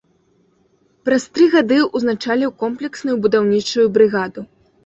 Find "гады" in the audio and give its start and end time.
1.55-1.77